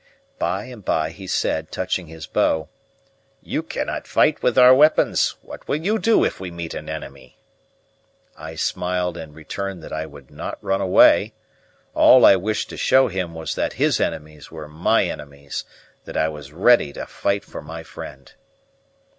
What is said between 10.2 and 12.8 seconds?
not run away. All I wished to